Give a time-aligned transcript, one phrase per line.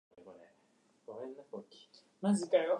[0.01, 0.01] もうや
[1.13, 1.41] めたいんだ
[2.59, 2.63] が